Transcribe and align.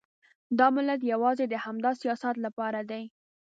دا 0.59 0.67
ملت 0.75 1.01
یوازې 1.13 1.45
د 1.49 1.53
همدا 1.65 1.91
سیاست 2.01 2.35
لپاره 2.45 2.79
دی. 2.89 3.03